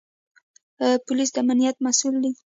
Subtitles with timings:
[1.05, 2.31] پولیس د امنیت مسوول دی